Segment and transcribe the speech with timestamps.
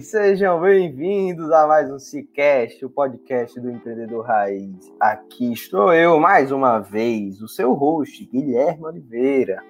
[0.00, 4.92] Sejam bem-vindos a mais um Cicast, o podcast do Empreendedor Raiz.
[5.00, 9.60] Aqui estou eu, mais uma vez, o seu host, Guilherme Oliveira.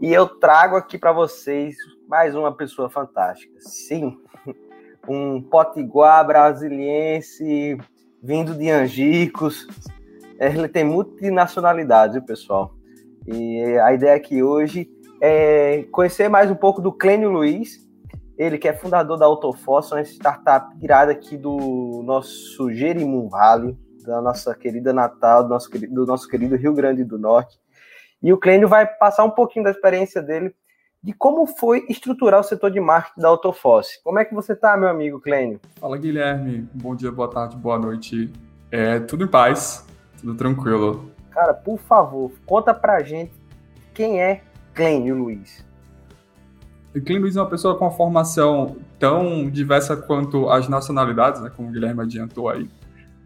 [0.00, 1.74] E eu trago aqui para vocês
[2.06, 3.52] mais uma pessoa fantástica.
[3.58, 4.16] Sim,
[5.08, 7.76] um potiguar brasiliense
[8.22, 9.66] vindo de Angicos.
[10.38, 12.74] Ele tem multinacionalidade, pessoal.
[13.26, 14.88] E a ideia aqui hoje
[15.20, 17.87] é conhecer mais um pouco do Clênio Luiz,
[18.38, 24.22] ele que é fundador da Autofossa, uma startup irada aqui do nosso Jerimum Vale, da
[24.22, 27.58] nossa querida Natal, do nosso, do nosso querido Rio Grande do Norte.
[28.22, 30.54] E o Clênio vai passar um pouquinho da experiência dele
[31.02, 34.02] de como foi estruturar o setor de marketing da Autofosse.
[34.02, 35.60] Como é que você está, meu amigo Clênio?
[35.80, 36.68] Fala, Guilherme.
[36.74, 38.32] Bom dia, boa tarde, boa noite.
[38.70, 39.86] É tudo em paz,
[40.20, 41.10] tudo tranquilo.
[41.30, 43.32] Cara, por favor, conta pra gente
[43.94, 44.42] quem é
[44.74, 45.67] Clênio Luiz.
[46.98, 51.48] O Clean Luiz é uma pessoa com uma formação tão diversa quanto as nacionalidades, né,
[51.54, 52.68] como o Guilherme adiantou aí.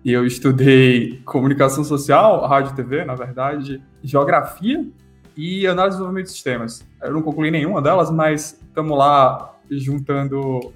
[0.04, 4.84] E eu estudei comunicação social, rádio e TV, na verdade, geografia
[5.34, 6.86] e análise de desenvolvimento de sistemas.
[7.00, 10.72] Eu não concluí nenhuma delas, mas estamos lá juntando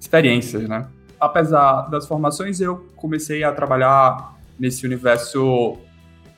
[0.00, 0.86] experiências, né?
[1.20, 5.76] Apesar das formações, eu comecei a trabalhar nesse universo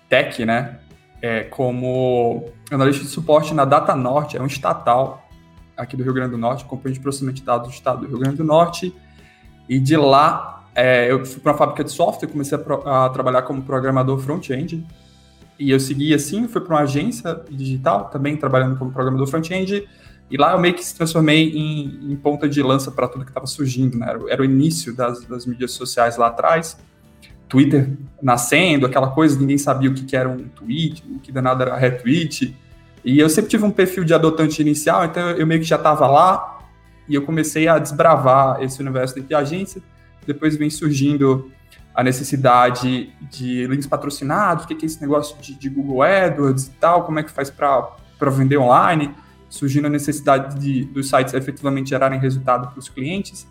[0.08, 0.80] tech, né?
[1.22, 5.23] É, como analista de suporte na Data Norte, é um estatal
[5.76, 8.18] aqui do Rio Grande do Norte, companhia de processamento de dados do estado do Rio
[8.18, 8.94] Grande do Norte.
[9.68, 13.08] E de lá, é, eu fui para uma fábrica de software, comecei a, pro, a
[13.10, 14.86] trabalhar como programador front-end.
[15.58, 19.88] E eu segui assim, fui para uma agência digital, também trabalhando como programador front-end.
[20.30, 23.30] E lá eu meio que se transformei em, em ponta de lança para tudo que
[23.30, 24.06] estava surgindo, né?
[24.08, 26.76] Era, era, o início das, das mídias sociais lá atrás.
[27.48, 31.62] Twitter nascendo, aquela coisa, ninguém sabia o que, que era um tweet, o que danado
[31.62, 32.56] era retweet.
[33.04, 36.06] E eu sempre tive um perfil de adotante inicial, então eu meio que já estava
[36.06, 36.60] lá
[37.08, 39.82] e eu comecei a desbravar esse universo de agência.
[40.26, 41.50] Depois vem surgindo
[41.94, 46.70] a necessidade de links patrocinados, o que é esse negócio de, de Google AdWords e
[46.70, 49.14] tal, como é que faz para vender online,
[49.48, 53.46] surgindo a necessidade de, dos sites efetivamente gerarem resultado para os clientes.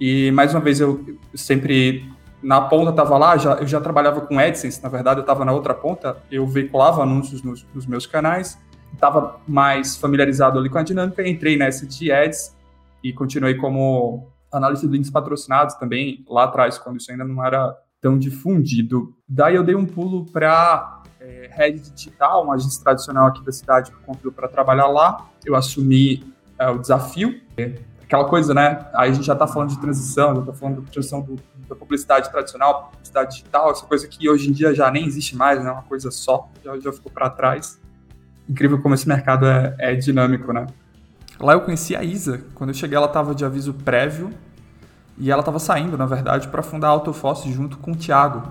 [0.00, 2.10] E, mais uma vez, eu sempre
[2.42, 5.52] na ponta estava lá, já, eu já trabalhava com AdSense, na verdade eu estava na
[5.52, 8.58] outra ponta, eu veiculava anúncios nos, nos meus canais,
[8.94, 12.56] estava mais familiarizado ali com a dinâmica, entrei nessa de ads
[13.02, 17.76] e continuei como analista de links patrocinados também lá atrás, quando isso ainda não era
[18.00, 19.14] tão difundido.
[19.28, 23.90] Daí eu dei um pulo para é, Rede Digital, uma agência tradicional aqui da cidade
[23.90, 25.28] que convidou para trabalhar lá.
[25.44, 26.22] Eu assumi
[26.58, 28.86] é, o desafio, é, aquela coisa, né?
[28.94, 31.36] Aí a gente já está falando de transição, já está falando da transição do,
[31.68, 35.62] da publicidade tradicional, publicidade digital, essa coisa que hoje em dia já nem existe mais,
[35.62, 35.70] né?
[35.70, 37.80] Uma coisa só, já, já ficou para trás
[38.48, 40.66] incrível como esse mercado é, é dinâmico, né?
[41.38, 42.42] Lá eu conheci a Isa.
[42.54, 44.30] Quando eu cheguei, ela estava de aviso prévio
[45.18, 48.42] e ela estava saindo, na verdade, para fundar a Autofosse junto com o Thiago.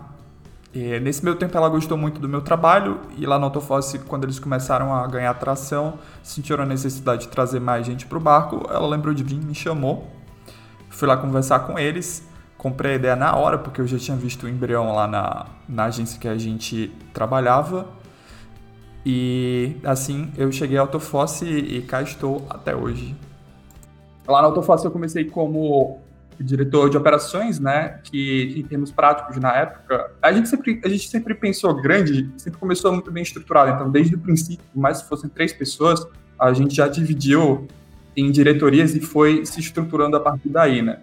[0.73, 4.23] E nesse meu tempo, ela gostou muito do meu trabalho e lá na Autofosse, quando
[4.23, 8.65] eles começaram a ganhar atração, sentiram a necessidade de trazer mais gente para o barco.
[8.69, 10.11] Ela lembrou de mim, me chamou.
[10.89, 12.27] Fui lá conversar com eles.
[12.57, 15.85] Comprei a ideia na hora, porque eu já tinha visto o embrião lá na, na
[15.85, 17.87] agência que a gente trabalhava.
[19.05, 23.15] E assim eu cheguei à Autofosse e, e cá estou até hoje.
[24.27, 25.99] Lá na Autofosse eu comecei como
[26.39, 27.99] diretor de operações, né?
[28.03, 32.59] Que em termos práticos na época, a gente sempre, a gente sempre pensou grande, sempre
[32.59, 33.71] começou muito bem estruturado.
[33.71, 36.05] Então, desde o princípio, mais se fossem três pessoas,
[36.39, 37.67] a gente já dividiu
[38.15, 40.99] em diretorias e foi se estruturando a partir daí, né?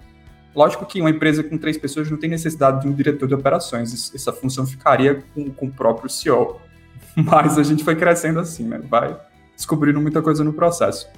[0.55, 4.13] Lógico que uma empresa com três pessoas não tem necessidade de um diretor de operações,
[4.15, 6.61] essa função ficaria com, com o próprio CEO.
[7.17, 8.81] Mas a gente foi crescendo assim, né?
[8.89, 9.17] Vai
[9.57, 11.09] descobrindo muita coisa no processo.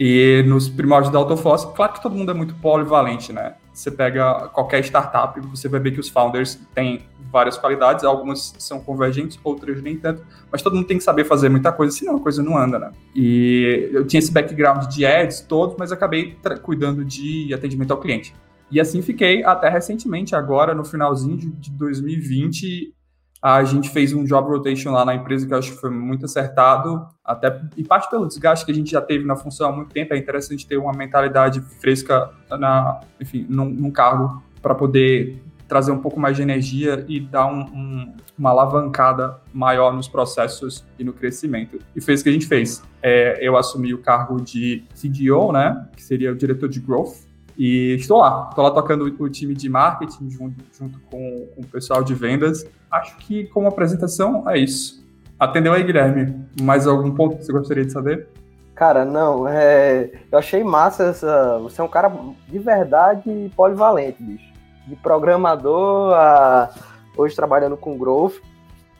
[0.00, 3.54] E nos primórdios da Autofoss, claro que todo mundo é muito polivalente, né?
[3.72, 8.80] Você pega qualquer startup, você vai ver que os founders têm várias qualidades, algumas são
[8.80, 12.20] convergentes, outras nem tanto, mas todo mundo tem que saber fazer muita coisa, senão a
[12.20, 12.92] coisa não anda, né?
[13.14, 18.34] E eu tinha esse background de ads todos, mas acabei cuidando de atendimento ao cliente.
[18.70, 22.94] E assim fiquei até recentemente, agora no finalzinho de 2020,
[23.40, 26.24] a gente fez um job rotation lá na empresa que eu acho que foi muito
[26.24, 29.92] acertado, até em parte pelo desgaste que a gente já teve na função há muito
[29.92, 30.12] tempo.
[30.12, 35.98] É interessante ter uma mentalidade fresca na, enfim, num, num cargo para poder trazer um
[35.98, 41.12] pouco mais de energia e dar um, um, uma alavancada maior nos processos e no
[41.12, 41.78] crescimento.
[41.94, 42.82] E foi isso que a gente fez.
[43.02, 47.27] É, eu assumi o cargo de CDO, né, que seria o diretor de growth
[47.58, 51.66] e estou lá, estou lá tocando o time de marketing junto, junto com, com, o
[51.66, 52.64] pessoal de vendas.
[52.88, 55.04] Acho que como apresentação é isso.
[55.40, 56.46] Atendeu aí, Guilherme?
[56.62, 58.28] Mais algum ponto que você gostaria de saber?
[58.76, 60.08] Cara, não, é...
[60.30, 61.58] eu achei massa essa.
[61.58, 62.12] Você é um cara
[62.46, 64.52] de verdade polivalente, bicho.
[64.86, 66.70] De programador a
[67.16, 68.36] hoje trabalhando com growth.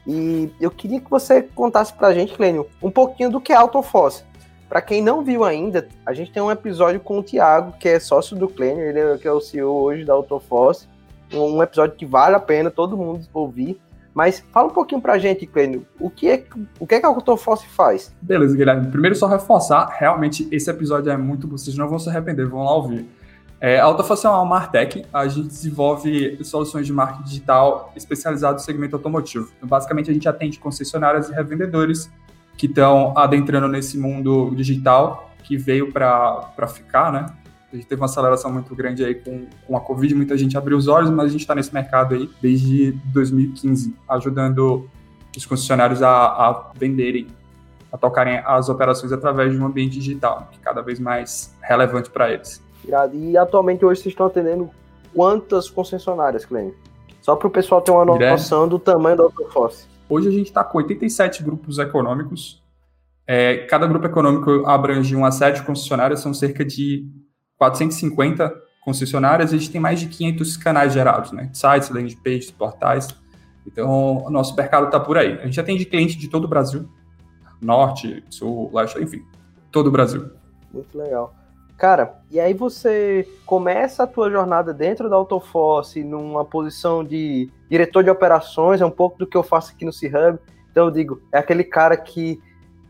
[0.05, 4.25] E eu queria que você contasse pra gente, Clênio, um pouquinho do que é AutoFoss.
[4.69, 7.99] Para quem não viu ainda, a gente tem um episódio com o Thiago, que é
[7.99, 10.87] sócio do Clênio, ele é, que é o CEO hoje da Autoforce.
[11.33, 13.81] Um episódio que vale a pena todo mundo ouvir.
[14.15, 16.45] Mas fala um pouquinho pra gente, Clênio, o que é,
[16.81, 18.13] o que, é que a Autoforce faz?
[18.21, 18.89] Beleza, Guilherme.
[18.89, 22.65] Primeiro, só reforçar, realmente esse episódio é muito bom, vocês não vão se arrepender, vão
[22.65, 23.09] lá ouvir.
[23.61, 28.61] É, a Autoforce é uma Martech, a gente desenvolve soluções de marketing digital especializado no
[28.61, 29.51] segmento automotivo.
[29.57, 32.11] Então, basicamente, a gente atende concessionárias e revendedores
[32.59, 37.27] que estão adentrando nesse mundo digital que veio para ficar, né?
[37.73, 40.77] A gente teve uma aceleração muito grande aí com, com a Covid, muita gente abriu
[40.77, 44.89] os olhos, mas a gente está nesse mercado aí desde 2015, ajudando
[45.37, 47.29] os concessionários a, a venderem,
[47.93, 52.11] a tocarem as operações através de um ambiente digital, que é cada vez mais relevante
[52.11, 52.63] para eles.
[53.13, 54.71] E atualmente hoje vocês estão atendendo
[55.15, 56.75] quantas concessionárias, Clênio?
[57.21, 59.87] Só para o pessoal ter uma noção do tamanho da Autoforce.
[60.09, 62.63] Hoje a gente está com 87 grupos econômicos.
[63.27, 67.07] É, cada grupo econômico abrange uma de concessionárias, são cerca de
[67.59, 68.51] 450
[68.83, 69.53] concessionárias.
[69.53, 71.51] A gente tem mais de 500 canais gerados, né?
[71.53, 73.09] Sites, landing pages, portais.
[73.67, 75.39] Então, o nosso mercado está por aí.
[75.41, 76.89] A gente atende cliente de todo o Brasil,
[77.61, 79.23] norte, sul, leste, enfim,
[79.71, 80.31] todo o Brasil.
[80.73, 81.35] Muito legal.
[81.77, 88.03] Cara, e aí você começa a tua jornada dentro da Autoforce numa posição de diretor
[88.03, 90.39] de operações, é um pouco do que eu faço aqui no C-Hub.
[90.71, 92.41] Então eu digo, é aquele cara que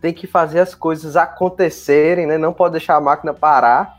[0.00, 2.38] tem que fazer as coisas acontecerem, né?
[2.38, 3.98] Não pode deixar a máquina parar.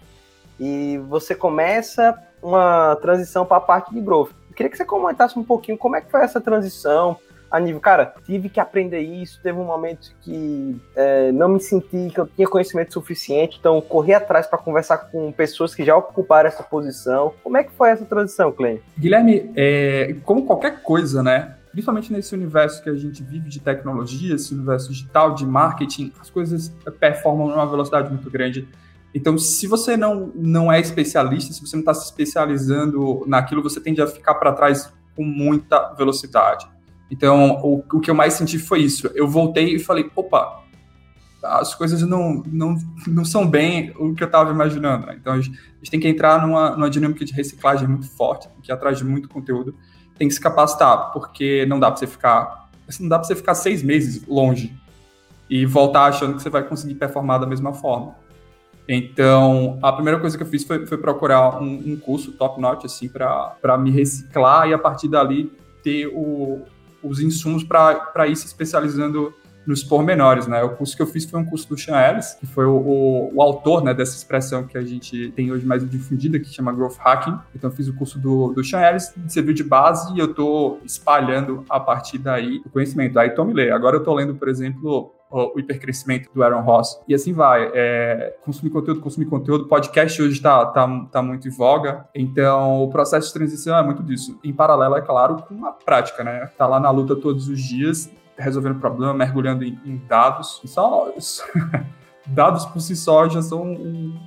[0.60, 4.32] E você começa uma transição para a parte de growth.
[4.50, 7.18] Eu queria que você comentasse um pouquinho como é que foi essa transição,
[7.52, 12.10] a nível, cara, tive que aprender isso, teve um momento que é, não me senti
[12.14, 16.48] que eu tinha conhecimento suficiente, então corri atrás para conversar com pessoas que já ocuparam
[16.48, 17.34] essa posição.
[17.44, 18.82] Como é que foi essa transição, Clem?
[18.98, 21.56] Guilherme, é, como qualquer coisa, né?
[21.72, 26.30] Principalmente nesse universo que a gente vive de tecnologia, esse universo digital, de marketing, as
[26.30, 26.70] coisas
[27.00, 28.68] performam numa velocidade muito grande.
[29.14, 33.80] Então, se você não, não é especialista, se você não está se especializando naquilo, você
[33.80, 36.68] tende a ficar para trás com muita velocidade.
[37.12, 39.10] Então, o, o que eu mais senti foi isso.
[39.16, 40.64] Eu voltei e falei, opa,
[41.42, 45.08] as coisas não, não, não são bem o que eu estava imaginando.
[45.08, 45.18] Né?
[45.20, 48.48] Então, a gente, a gente, tem que entrar numa, numa dinâmica de reciclagem muito forte,
[48.62, 49.76] que atrás de muito conteúdo.
[50.18, 52.70] Tem que se capacitar, porque não dá para você ficar...
[53.00, 54.76] Não dá para você ficar seis meses longe
[55.50, 58.16] e voltar achando que você vai conseguir performar da mesma forma.
[58.88, 63.08] Então, a primeira coisa que eu fiz foi, foi procurar um, um curso top-notch, assim,
[63.08, 65.52] para me reciclar e a partir dali
[65.84, 66.64] ter o,
[67.04, 69.34] os insumos para ir se especializando
[69.66, 70.64] nos pormenores, né?
[70.64, 73.36] O curso que eu fiz foi um curso do Sean Ellis, que foi o, o,
[73.36, 76.98] o, autor né, dessa expressão que a gente tem hoje mais difundida, que chama Growth
[76.98, 77.38] Hacking.
[77.54, 80.82] Então, eu fiz o curso do, do Sean Ellis, serviu de base e eu estou
[80.84, 83.20] espalhando a partir daí o conhecimento.
[83.20, 83.72] Aí, tome ler.
[83.72, 87.00] Agora eu estou lendo, por exemplo, o hipercrescimento do Aaron Ross.
[87.08, 87.70] E assim vai.
[87.74, 89.68] É, consumir conteúdo, consumir conteúdo.
[89.68, 92.08] Podcast hoje está tá, tá muito em voga.
[92.14, 94.40] Então, o processo de transição é muito disso.
[94.44, 96.50] Em paralelo, é claro, com a prática, né?
[96.58, 100.62] Tá lá na luta todos os dias, resolvendo problema, mergulhando em, em dados.
[100.66, 101.14] Só
[102.28, 104.18] dados por si só já são um,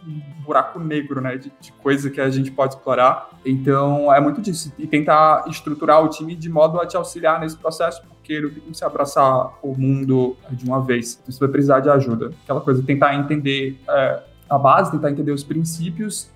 [0.44, 3.30] buraco negro, né, de, de, coisa que a gente pode explorar.
[3.44, 4.72] Então, é muito disso.
[4.78, 8.84] E tentar estruturar o time de modo a te auxiliar nesse processo, tem como se
[8.84, 11.20] abraçar o mundo de uma vez.
[11.26, 12.32] Você vai precisar de ajuda.
[12.44, 16.30] Aquela coisa, tentar entender é, a base, tentar entender os princípios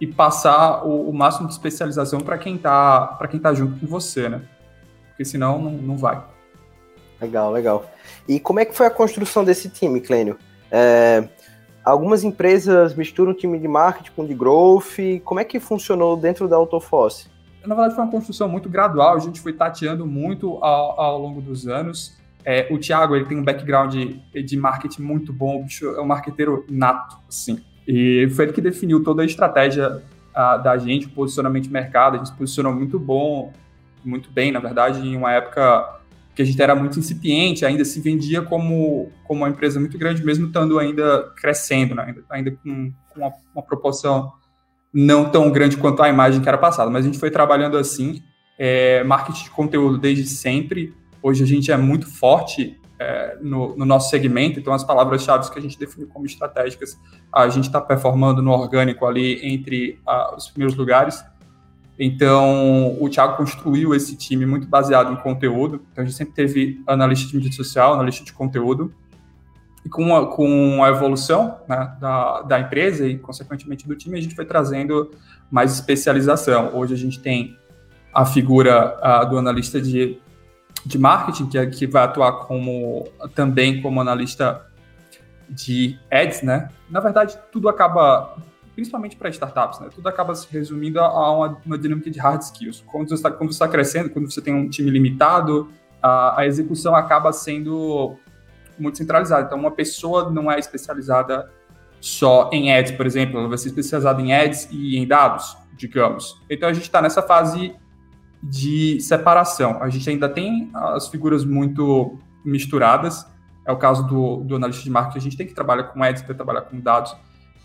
[0.00, 3.86] e passar o, o máximo de especialização para quem está para quem tá junto com
[3.86, 4.42] você, né?
[5.08, 6.22] Porque senão não, não vai.
[7.20, 7.90] Legal, legal.
[8.26, 10.38] E como é que foi a construção desse time, Clênio?
[10.70, 11.28] É,
[11.84, 14.96] algumas empresas misturam time de marketing com de growth.
[15.24, 17.28] Como é que funcionou dentro da Autofosse?
[17.64, 19.16] Na verdade, foi uma construção muito gradual.
[19.16, 22.18] A gente foi tateando muito ao, ao longo dos anos.
[22.44, 26.06] É, o Thiago ele tem um background de, de marketing muito bom, bicho é um
[26.06, 27.62] marqueteiro nato, assim.
[27.86, 30.02] E foi ele que definiu toda a estratégia
[30.34, 32.14] a, da gente, o posicionamento de mercado.
[32.14, 33.52] A gente se posicionou muito bom,
[34.04, 36.00] muito bem, na verdade, em uma época
[36.34, 40.24] que a gente era muito incipiente, ainda se vendia como, como uma empresa muito grande,
[40.24, 42.04] mesmo estando ainda crescendo, né?
[42.06, 44.32] ainda, ainda com, com uma, uma, proporção
[44.92, 46.90] não tão grande quanto a imagem que era passada.
[46.90, 48.22] Mas a gente foi trabalhando assim,
[48.58, 50.94] é, marketing de conteúdo desde sempre.
[51.22, 55.58] Hoje a gente é muito forte é, no, no, nosso segmento, então as palavras-chave que
[55.58, 56.98] a gente definiu como estratégicas,
[57.32, 61.24] a gente está performando no orgânico ali entre a, os primeiros lugares.
[61.98, 65.82] Então, o Thiago construiu esse time muito baseado em conteúdo.
[65.92, 68.92] Então, a gente sempre teve analista de mídia social, analista de conteúdo.
[69.84, 74.22] E com a, com a evolução né, da, da empresa e, consequentemente, do time, a
[74.22, 75.10] gente foi trazendo
[75.50, 76.70] mais especialização.
[76.74, 77.56] Hoje, a gente tem
[78.12, 80.18] a figura uh, do analista de,
[80.84, 84.66] de marketing, que, é, que vai atuar como, também como analista
[85.48, 86.68] de ads, né?
[86.88, 88.36] Na verdade, tudo acaba
[88.74, 89.88] principalmente para startups, né?
[89.94, 92.82] Tudo acaba se resumindo a uma, uma dinâmica de hard skills.
[92.86, 95.70] Quando você está tá crescendo, quando você tem um time limitado,
[96.02, 98.16] a, a execução acaba sendo
[98.80, 99.46] muito centralizada.
[99.46, 101.50] Então, uma pessoa não é especializada
[102.00, 106.40] só em ads, por exemplo, ela vai ser especializada em ads e em dados, digamos.
[106.48, 107.74] Então, a gente está nessa fase
[108.42, 109.82] de separação.
[109.82, 113.26] A gente ainda tem as figuras muito misturadas.
[113.66, 116.22] É o caso do, do analista de marketing, a gente tem que trabalhar com ads,
[116.22, 117.14] tem que trabalhar com dados,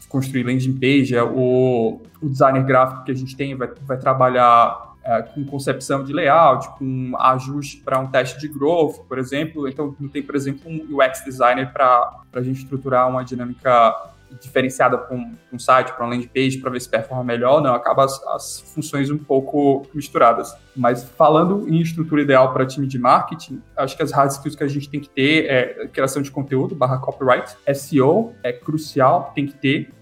[0.09, 4.94] construir landing page, é o, o designer gráfico que a gente tem vai, vai trabalhar
[5.05, 9.67] é, com concepção de layout, com ajuste para um teste de growth, por exemplo.
[9.69, 13.93] Então, não tem, por exemplo, um UX designer para a gente estruturar uma dinâmica
[14.41, 18.03] diferenciada um, um, site, para uma landing page, para ver se performa melhor, não, acaba
[18.03, 20.53] as, as, funções um pouco misturadas.
[20.75, 24.63] Mas falando em estrutura ideal para time de marketing, acho que as hard skills que
[24.63, 29.45] a gente tem que ter é criação de conteúdo, barra copyright, SEO é crucial, tem
[29.45, 29.93] que ter,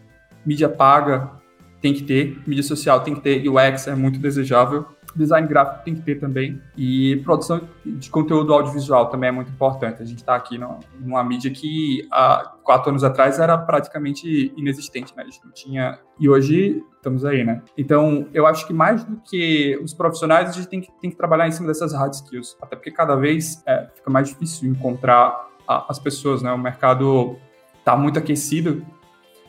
[0.46, 1.43] mídia paga
[1.84, 5.94] tem que ter, mídia social tem que ter, UX é muito desejável, design gráfico tem
[5.94, 10.02] que ter também, e produção de conteúdo audiovisual também é muito importante.
[10.02, 15.14] A gente está aqui no, numa mídia que há quatro anos atrás era praticamente inexistente,
[15.14, 15.24] né?
[15.24, 16.00] A gente não tinha.
[16.18, 17.62] E hoje estamos aí, né?
[17.78, 21.18] Então, eu acho que mais do que os profissionais, a gente tem que, tem que
[21.18, 25.50] trabalhar em cima dessas hard skills, até porque cada vez é, fica mais difícil encontrar
[25.68, 26.54] a, as pessoas, né?
[26.54, 27.36] O mercado
[27.78, 28.86] está muito aquecido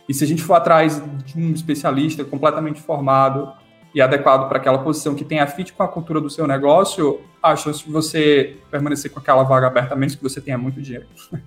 [0.09, 3.53] e se a gente for atrás de um especialista completamente formado
[3.95, 7.55] e adequado para aquela posição que tenha fit com a cultura do seu negócio, a
[7.55, 11.07] chance de você permanecer com aquela vaga aberta, a menos que você tenha muito dinheiro,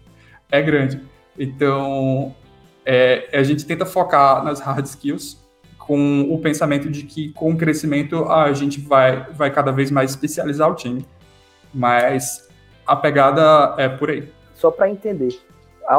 [0.50, 1.02] é grande.
[1.38, 2.34] Então,
[2.86, 5.46] é, a gente tenta focar nas hard skills
[5.78, 10.12] com o pensamento de que com o crescimento a gente vai, vai cada vez mais
[10.12, 11.06] especializar o time.
[11.74, 12.48] Mas
[12.86, 14.32] a pegada é por aí.
[14.56, 15.40] Só para entender,
[15.88, 15.96] a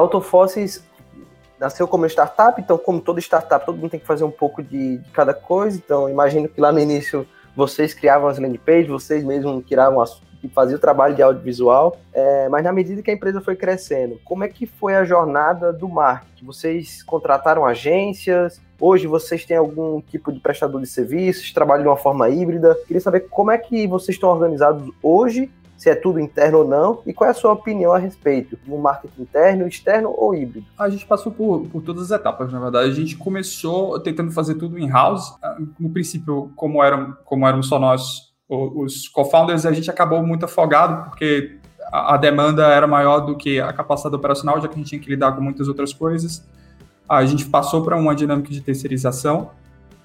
[1.58, 4.98] nasceu como startup, então, como toda startup, todo mundo tem que fazer um pouco de,
[4.98, 5.76] de cada coisa.
[5.76, 10.20] Então, imagino que lá no início vocês criavam as landing pages, vocês mesmos criavam as,
[10.54, 14.44] faziam o trabalho de audiovisual, é, mas na medida que a empresa foi crescendo, como
[14.44, 16.46] é que foi a jornada do marketing?
[16.46, 18.60] Vocês contrataram agências?
[18.80, 21.52] Hoje vocês têm algum tipo de prestador de serviços?
[21.52, 22.78] Trabalham de uma forma híbrida?
[22.86, 27.00] Queria saber como é que vocês estão organizados hoje se é tudo interno ou não,
[27.06, 30.66] e qual é a sua opinião a respeito do marketing interno, externo ou híbrido?
[30.76, 32.90] A gente passou por, por todas as etapas, na verdade.
[32.90, 35.32] A gente começou tentando fazer tudo in-house.
[35.78, 41.10] No princípio, como eram, como eram só nós, os co-founders, a gente acabou muito afogado,
[41.10, 41.58] porque
[41.92, 45.00] a, a demanda era maior do que a capacidade operacional, já que a gente tinha
[45.00, 46.44] que lidar com muitas outras coisas.
[47.08, 49.52] A gente passou para uma dinâmica de terceirização,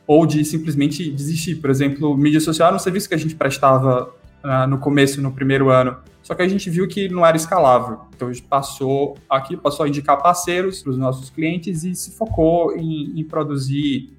[0.06, 1.56] ou de simplesmente desistir.
[1.56, 5.32] Por exemplo, mídia social era um serviço que a gente prestava uh, no começo, no
[5.32, 5.98] primeiro ano.
[6.22, 8.02] Só que a gente viu que não era escalável.
[8.16, 12.12] Então a gente passou aqui, passou a indicar parceiros para os nossos clientes e se
[12.12, 14.14] focou em, em produzir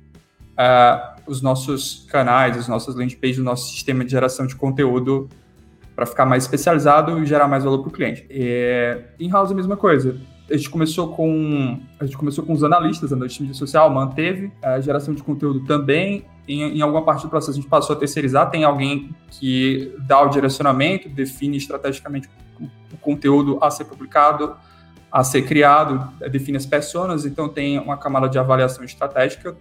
[0.52, 5.28] uh, os nossos canais, as nossas landing pages, o nosso sistema de geração de conteúdo
[5.96, 8.26] para ficar mais especializado e gerar mais valor para o cliente.
[8.30, 10.20] em house a mesma coisa.
[10.50, 14.52] A gente começou com a gente começou com os analistas, analistas de mídia social, manteve
[14.62, 17.98] a geração de conteúdo também em, em, alguma parte do processo a gente passou a
[17.98, 22.28] terceirizar, tem alguém que dá o direcionamento, define estrategicamente
[22.60, 24.54] o, o conteúdo a ser publicado,
[25.10, 29.56] a ser criado, define as pessoas, então tem uma camada de avaliação estratégica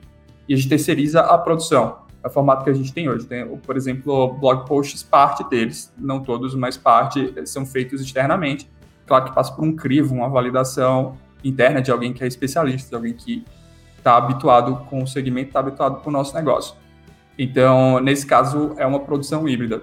[0.47, 2.03] e a gente terceiriza a produção.
[2.21, 3.25] É o formato que a gente tem hoje.
[3.25, 8.69] Tem, por exemplo, blog posts, parte deles, não todos, mas parte são feitos externamente.
[9.05, 12.95] Claro que passa por um crivo, uma validação interna de alguém que é especialista, de
[12.95, 13.43] alguém que
[13.97, 16.75] está habituado com o segmento, está habituado com o nosso negócio.
[17.37, 19.81] Então, nesse caso, é uma produção híbrida.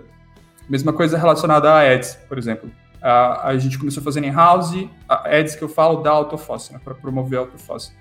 [0.69, 2.71] Mesma coisa relacionada a ads, por exemplo.
[3.03, 7.39] A, a gente começou fazendo in-house, ads que eu falo da Autofoss, né, para promover
[7.39, 7.93] a Autofoss.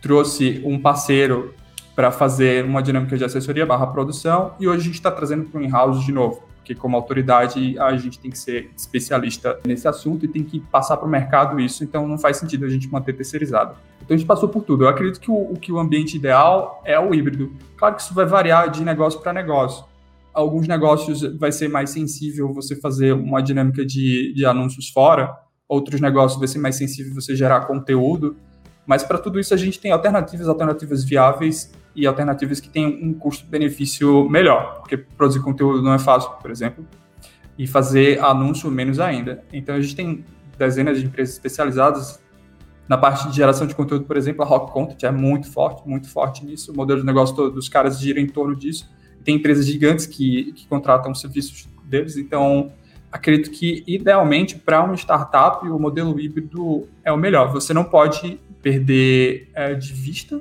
[0.00, 1.54] Trouxe um parceiro
[1.94, 5.60] para fazer uma dinâmica de assessoria barra produção e hoje a gente está trazendo para
[5.60, 10.24] o in-house de novo porque como autoridade a gente tem que ser especialista nesse assunto
[10.24, 13.12] e tem que passar para o mercado isso, então não faz sentido a gente manter
[13.12, 13.74] terceirizado.
[14.02, 14.84] Então a gente passou por tudo.
[14.84, 17.52] Eu acredito que o, que o ambiente ideal é o híbrido.
[17.76, 19.84] Claro que isso vai variar de negócio para negócio.
[20.32, 25.34] Alguns negócios vai ser mais sensível você fazer uma dinâmica de, de anúncios fora,
[25.68, 28.36] outros negócios vai ser mais sensível você gerar conteúdo,
[28.86, 33.12] mas para tudo isso a gente tem alternativas, alternativas viáveis e alternativas que têm um
[33.12, 36.86] custo-benefício melhor, porque produzir conteúdo não é fácil, por exemplo,
[37.58, 39.44] e fazer anúncio menos ainda.
[39.52, 40.24] Então a gente tem
[40.56, 42.20] dezenas de empresas especializadas
[42.90, 46.08] na parte de geração de conteúdo, por exemplo, a Rock Content é muito forte, muito
[46.08, 46.72] forte nisso.
[46.72, 48.90] O modelo de negócio todo dos caras gira em torno disso.
[49.22, 52.72] Tem empresas gigantes que, que contratam serviços deles, então
[53.12, 57.52] acredito que idealmente para uma startup o modelo híbrido é o melhor.
[57.52, 60.40] Você não pode perder é, de vista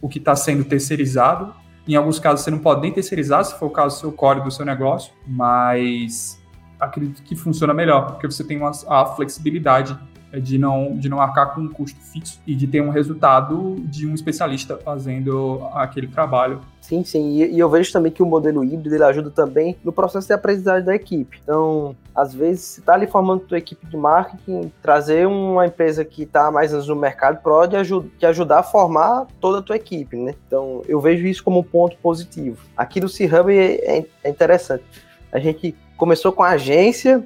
[0.00, 1.54] o que está sendo terceirizado.
[1.86, 4.42] Em alguns casos você não pode nem terceirizar, se for o caso do seu core
[4.42, 6.40] do seu negócio, mas
[6.78, 9.98] acredito que funciona melhor, porque você tem uma, a flexibilidade
[10.38, 14.06] de não, de não arcar com um custo fixo e de ter um resultado de
[14.06, 16.60] um especialista fazendo aquele trabalho.
[16.80, 17.40] Sim, sim.
[17.40, 20.32] E, e eu vejo também que o modelo híbrido ele ajuda também no processo de
[20.32, 21.40] aprendizagem da equipe.
[21.42, 26.22] Então, às vezes, você está ali formando tua equipe de marketing, trazer uma empresa que
[26.22, 27.76] está mais no mercado pode
[28.18, 30.34] te ajudar a formar toda a tua equipe, né?
[30.46, 32.58] Então, eu vejo isso como um ponto positivo.
[32.76, 34.84] Aqui no C-Hub é, é interessante.
[35.32, 37.22] A gente começou com a agência,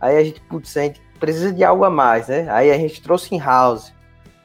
[0.00, 2.46] aí a gente, putz, a gente precisa de algo a mais, né?
[2.50, 3.94] Aí a gente trouxe in-house.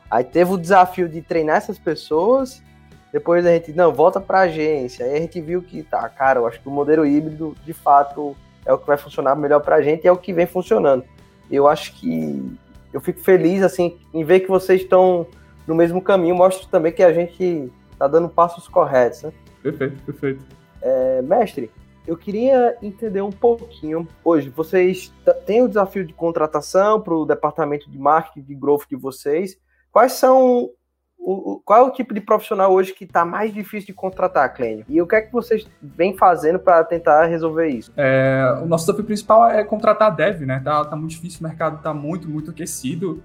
[0.10, 2.64] Aí teve o desafio de treinar essas pessoas.
[3.12, 5.06] Depois a gente, não, volta para a agência.
[5.06, 8.34] Aí a gente viu que, tá, cara, eu acho que o modelo híbrido, de fato,
[8.66, 11.04] é o que vai funcionar melhor para a gente e é o que vem funcionando.
[11.52, 12.58] Eu acho que
[12.94, 15.28] eu fico feliz, assim, em ver que vocês estão
[15.68, 16.34] no mesmo caminho.
[16.34, 19.34] Mostra também que a gente tá dando passos corretos, né?
[19.62, 20.46] Perfeito, perfeito.
[20.82, 21.70] É, mestre,
[22.10, 24.08] eu queria entender um pouquinho.
[24.26, 25.14] Hoje, vocês
[25.46, 29.56] têm o desafio de contratação para o departamento de marketing de growth de vocês.
[29.92, 30.72] Quais são.
[31.20, 34.86] O, qual é o tipo de profissional hoje que está mais difícil de contratar, Clênio?
[34.90, 37.92] E o que é que vocês vêm fazendo para tentar resolver isso?
[37.96, 40.60] É, o nosso desafio principal é contratar dev, né?
[40.64, 43.22] Tá, tá muito difícil, o mercado tá muito, muito aquecido.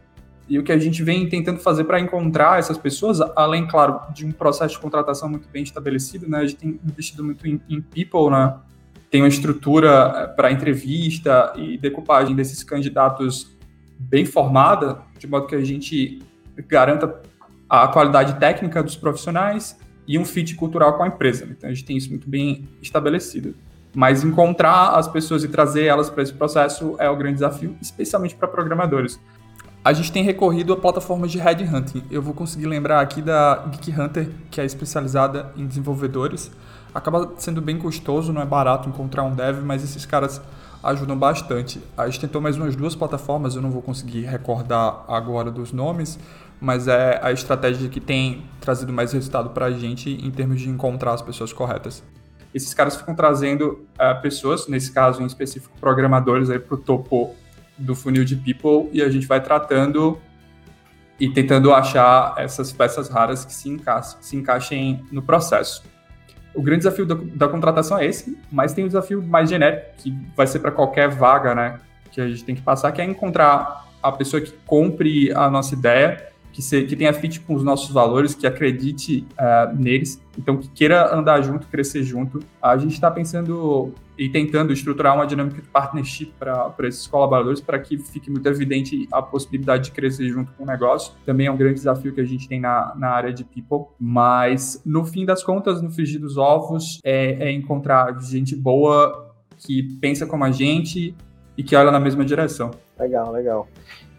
[0.46, 4.26] E o que a gente vem tentando fazer para encontrar essas pessoas, além, claro, de
[4.26, 6.40] um processo de contratação muito bem estabelecido, né?
[6.40, 8.54] A gente tem investido muito em, em people, né?
[9.14, 13.56] Tem uma estrutura eh, para entrevista e decupagem desses candidatos
[13.96, 16.20] bem formada, de modo que a gente
[16.66, 17.22] garanta
[17.70, 21.46] a qualidade técnica dos profissionais e um fit cultural com a empresa.
[21.48, 23.54] Então a gente tem isso muito bem estabelecido.
[23.94, 28.34] Mas encontrar as pessoas e trazer elas para esse processo é o grande desafio, especialmente
[28.34, 29.20] para programadores.
[29.84, 32.02] A gente tem recorrido a plataformas de headhunting.
[32.10, 36.50] Eu vou conseguir lembrar aqui da Geek Hunter, que é especializada em desenvolvedores
[36.94, 40.40] acaba sendo bem custoso, não é barato encontrar um dev, mas esses caras
[40.82, 41.82] ajudam bastante.
[41.96, 46.18] A gente tentou mais umas duas plataformas, eu não vou conseguir recordar agora dos nomes,
[46.60, 50.68] mas é a estratégia que tem trazido mais resultado para a gente em termos de
[50.68, 52.02] encontrar as pessoas corretas.
[52.54, 57.34] Esses caras ficam trazendo uh, pessoas, nesse caso em específico programadores, para o topo
[57.76, 60.16] do funil de people e a gente vai tratando
[61.18, 65.82] e tentando achar essas peças raras que se, enca se encaixem no processo
[66.54, 70.16] o grande desafio da, da, contratação é esse, mas tem um desafio mais genérico, que
[70.36, 71.80] vai ser para qualquer vaga, né?
[72.10, 75.74] Que a gente tem que passar, que é encontrar a pessoa que compre a nossa
[75.74, 80.56] ideia que, se, que tenha fit com os nossos valores, que acredite uh, neles, então
[80.56, 82.38] que queira andar junto, crescer junto.
[82.62, 87.76] A gente está pensando e tentando estruturar uma dinâmica de partnership para esses colaboradores, para
[87.80, 91.12] que fique muito evidente a possibilidade de crescer junto com o negócio.
[91.26, 94.80] Também é um grande desafio que a gente tem na, na área de people, mas
[94.86, 100.24] no fim das contas, no frigir dos ovos, é, é encontrar gente boa que pensa
[100.24, 101.16] como a gente
[101.58, 102.70] e que olha na mesma direção.
[102.96, 103.68] Legal, legal.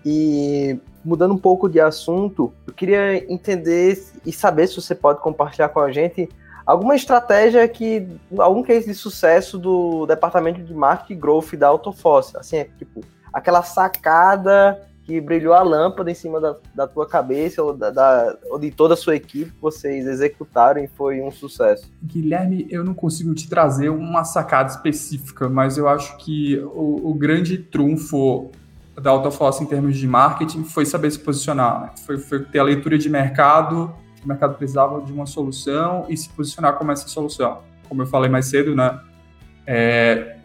[0.06, 5.70] E mudando um pouco de assunto, eu queria entender e saber se você pode compartilhar
[5.70, 6.30] com a gente
[6.66, 12.58] alguma estratégia que algum case de sucesso do departamento de marketing growth da Autofoss, assim,
[12.58, 13.02] é tipo
[13.34, 18.36] aquela sacada que brilhou a lâmpada em cima da, da tua cabeça ou, da, da,
[18.50, 21.92] ou de toda a sua equipe que vocês executaram e foi um sucesso?
[22.04, 27.14] Guilherme, eu não consigo te trazer uma sacada específica, mas eu acho que o, o
[27.14, 28.52] grande trunfo
[29.02, 31.90] da Autofoss em termos de marketing foi saber se posicionar, né?
[32.06, 36.30] foi, foi, ter a leitura de mercado, o mercado precisava de uma solução e se
[36.30, 37.60] posicionar como essa solução.
[37.88, 39.00] Como eu falei mais cedo, né?
[39.68, 40.38] É,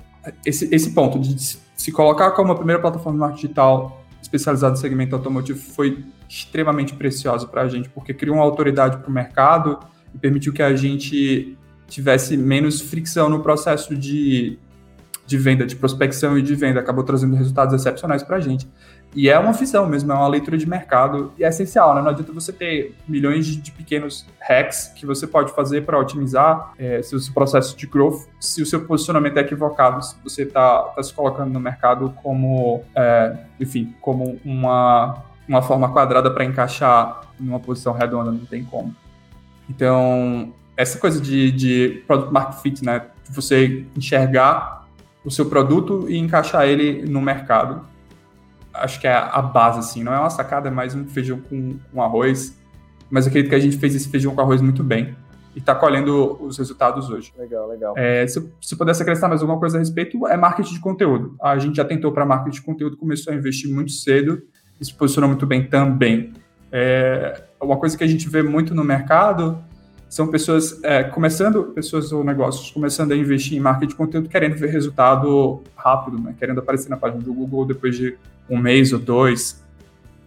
[0.44, 4.76] esse, esse ponto de se colocar como a primeira plataforma de marketing digital especializada no
[4.76, 9.78] segmento automotivo foi extremamente precioso para a gente, porque criou uma autoridade para o mercado
[10.14, 11.56] e permitiu que a gente
[11.88, 14.58] tivesse menos fricção no processo de
[15.30, 18.68] de venda, de prospecção e de venda, acabou trazendo resultados excepcionais para a gente.
[19.14, 22.02] E é uma visão mesmo, é uma leitura de mercado e é essencial, né?
[22.02, 27.00] Não adianta você ter milhões de, pequenos hacks que você pode fazer para otimizar é,
[27.02, 31.02] seu, seu, processo de growth se o seu posicionamento é equivocado, se você está tá
[31.02, 37.60] se colocando no mercado como, é, enfim, como uma, uma forma quadrada para encaixar numa
[37.60, 38.94] posição redonda, não tem como.
[39.68, 43.02] Então, essa coisa de, de product market fit, né?
[43.28, 44.79] Você enxergar
[45.24, 47.84] o seu produto e encaixar ele no mercado.
[48.72, 50.02] Acho que é a base, assim.
[50.02, 52.56] Não é uma sacada, é mais um feijão com, com arroz.
[53.10, 55.16] Mas eu acredito que a gente fez esse feijão com arroz muito bem
[55.54, 57.32] e está colhendo os resultados hoje.
[57.36, 57.94] Legal, legal.
[57.96, 61.34] É, se, se pudesse acrescentar mais alguma coisa a respeito, é marketing de conteúdo.
[61.42, 64.40] A gente já tentou para marketing de conteúdo, começou a investir muito cedo
[64.80, 66.32] e se posicionou muito bem também.
[66.70, 69.58] É, uma coisa que a gente vê muito no mercado
[70.10, 74.56] são pessoas é, começando, pessoas ou negócios começando a investir em marketing de conteúdo, querendo
[74.56, 76.34] ver resultado rápido, né?
[76.36, 78.18] querendo aparecer na página do Google depois de
[78.48, 79.62] um mês ou dois.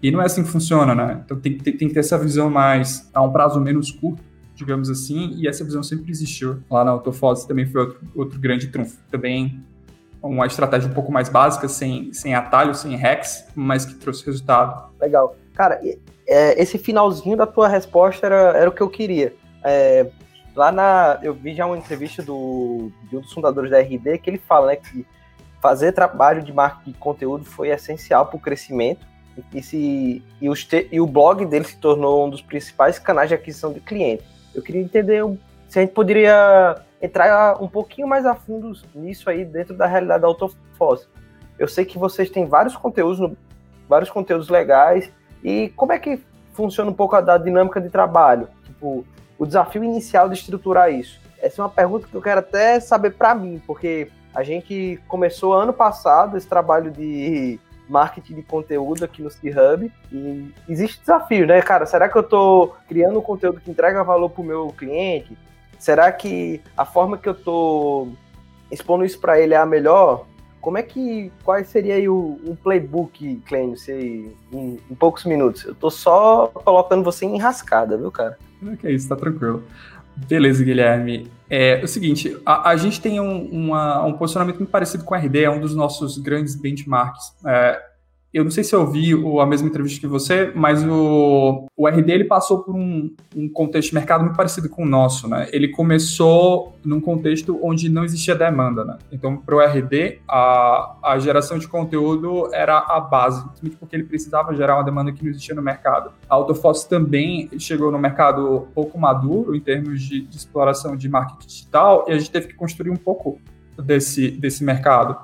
[0.01, 1.21] E não é assim que funciona, né?
[1.25, 4.23] Então tem, tem, tem que ter essa visão mais a um prazo menos curto,
[4.55, 6.59] digamos assim, e essa visão sempre existiu.
[6.71, 8.97] Lá na Autofoz também foi outro, outro grande trunfo.
[9.11, 9.61] Também
[10.21, 14.93] uma estratégia um pouco mais básica, sem, sem atalho, sem hacks, mas que trouxe resultado.
[15.01, 15.35] Legal.
[15.53, 15.81] Cara,
[16.25, 20.07] é, esse finalzinho da tua resposta era, era o que eu queria é,
[20.55, 21.19] lá na.
[21.21, 24.67] Eu vi já uma entrevista do, de um dos fundadores da RD que ele fala
[24.67, 25.05] né, que
[25.61, 29.05] fazer trabalho de marketing de conteúdo foi essencial para o crescimento.
[29.51, 33.29] E, se, e, os te, e o blog dele se tornou um dos principais canais
[33.29, 34.25] de aquisição de clientes.
[34.53, 35.23] Eu queria entender
[35.67, 40.21] se a gente poderia entrar um pouquinho mais a fundo nisso aí dentro da realidade
[40.21, 41.09] da Autofoss.
[41.57, 43.35] Eu sei que vocês têm vários conteúdos,
[43.89, 45.11] vários conteúdos legais.
[45.43, 46.21] E como é que
[46.53, 48.47] funciona um pouco a dinâmica de trabalho?
[48.65, 49.03] Tipo,
[49.43, 51.19] o desafio inicial de estruturar isso?
[51.41, 55.53] Essa é uma pergunta que eu quero até saber para mim, porque a gente começou
[55.53, 61.61] ano passado esse trabalho de marketing de conteúdo aqui no C-Hub e existe desafio, né,
[61.61, 61.85] cara?
[61.85, 65.37] Será que eu estou criando um conteúdo que entrega valor para o meu cliente?
[65.77, 68.13] Será que a forma que eu estou
[68.71, 70.25] expondo isso para ele é a melhor?
[70.61, 75.65] Como é que, qual seria aí o, playbook, Clênio, em, em poucos minutos?
[75.65, 78.39] Eu estou só colocando você em rascada, viu, cara?
[78.79, 79.63] Que é isso, tá tranquilo.
[80.15, 81.27] Beleza, Guilherme.
[81.49, 85.13] É, é o seguinte, a, a gente tem um, uma, um posicionamento muito parecido com
[85.13, 87.33] a RD, é um dos nossos grandes benchmarks.
[87.45, 87.81] É,
[88.33, 92.11] eu não sei se eu vi a mesma entrevista que você, mas o, o RD
[92.11, 95.47] ele passou por um, um, contexto de mercado muito parecido com o nosso, né?
[95.51, 98.97] Ele começou num contexto onde não existia demanda, né?
[99.11, 103.45] Então, para o RD, a, a geração de conteúdo era a base,
[103.79, 106.11] porque ele precisava gerar uma demanda que não existia no mercado.
[106.27, 111.47] A Autofoss também chegou no mercado pouco maduro em termos de, de exploração de marketing
[111.47, 113.39] digital e a gente teve que construir um pouco
[113.77, 115.17] desse, desse mercado.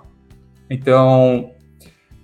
[0.70, 1.52] Então,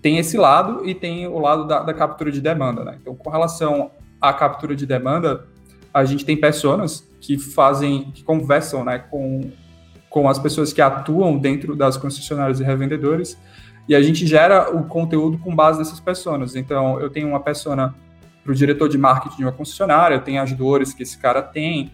[0.06, 2.84] tem esse lado e tem o lado da, da captura de demanda.
[2.84, 3.00] Né?
[3.02, 3.89] Então, com relação
[4.22, 5.48] à captura de demanda,
[5.91, 9.50] a gente tem pessoas que fazem, que conversam né, com,
[10.08, 13.36] com as pessoas que atuam dentro das concessionárias e revendedores,
[13.89, 16.56] e a gente gera o conteúdo com base nessas pessoas.
[16.56, 17.76] Então, eu tenho uma pessoa
[18.44, 21.41] para o diretor de marketing de uma concessionária, eu tenho as dores que esse cara
[21.41, 21.91] tem,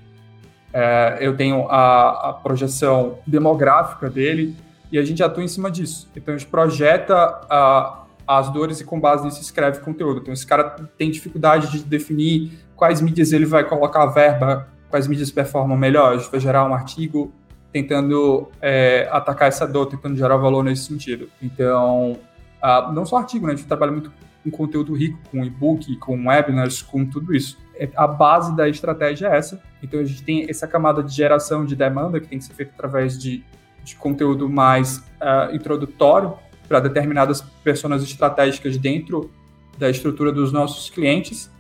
[0.74, 4.54] é, eu tenho a, a, projeção demográfica dele,
[4.92, 6.12] e a gente atua em cima disso.
[6.14, 7.16] Então, a gente projeta
[7.50, 8.01] a,
[8.40, 10.22] as dores e com base nisso escreve conteúdo.
[10.22, 10.64] Então, esse cara
[10.98, 16.14] tem dificuldade de definir quais mídias ele vai colocar a verba, quais mídias performam melhor.
[16.14, 17.34] A gente vai gerar um artigo
[17.72, 21.30] tentando é, atacar essa dor, tentando gerar valor nesse sentido.
[21.42, 22.18] Então,
[22.62, 23.54] uh, não só artigo, né?
[23.54, 24.12] A gente trabalha muito
[24.44, 27.58] com conteúdo rico, com e-book, com webinars, com tudo isso.
[27.76, 29.62] É, a base da estratégia é essa.
[29.82, 32.74] Então, a gente tem essa camada de geração de demanda que tem que ser feita
[32.74, 33.44] através de,
[33.84, 36.34] de conteúdo mais uh, introdutório,
[36.72, 39.30] para determinadas pessoas estratégicas dentro
[39.78, 41.52] da estrutura dos nossos clientes.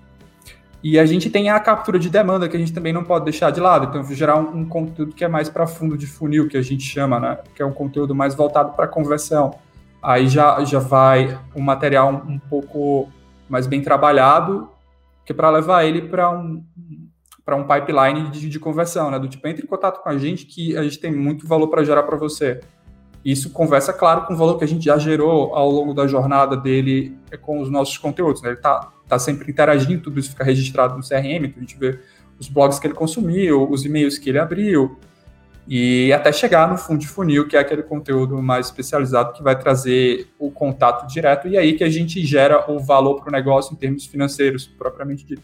[0.82, 3.52] E a gente tem a captura de demanda, que a gente também não pode deixar
[3.52, 3.88] de lado.
[3.88, 6.84] Então, gerar um, um conteúdo que é mais para fundo de funil, que a gente
[6.84, 7.39] chama, né?
[7.54, 9.54] Que é um conteúdo mais voltado para conversão.
[10.02, 13.12] Aí já, já vai um material um, um pouco
[13.50, 14.69] mais bem trabalhado,
[15.26, 16.63] que é para levar ele para um,
[17.50, 19.19] um pipeline de, de, conversão, né?
[19.19, 21.84] Do tipo, entre em contato com a gente que a gente tem muito valor para
[21.84, 22.62] gerar para você.
[23.24, 26.58] Isso conversa, claro, com o valor que a gente já gerou ao longo da jornada
[26.58, 28.42] dele com os nossos conteúdos.
[28.42, 28.50] Né?
[28.50, 32.00] Ele está tá sempre interagindo, tudo isso fica registrado no CRM, então a gente vê
[32.40, 34.98] os blogs que ele consumiu, os e-mails que ele abriu,
[35.68, 39.58] e até chegar no fundo de funil, que é aquele conteúdo mais especializado que vai
[39.58, 43.74] trazer o contato direto, e aí que a gente gera o valor para o negócio
[43.74, 45.44] em termos financeiros, propriamente dito.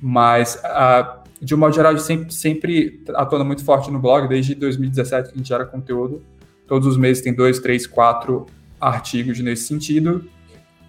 [0.00, 5.28] Mas, uh, de um modo geral, sempre, sempre atuando muito forte no blog, desde 2017
[5.28, 6.22] que a gente gera conteúdo.
[6.72, 8.46] Todos os meses tem dois, três, quatro
[8.80, 10.24] artigos nesse sentido.